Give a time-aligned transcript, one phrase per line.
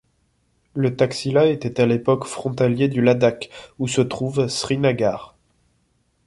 [0.73, 5.35] Le Taxila était à l'époque frontalier du Ladakh où se trouve Srinagar.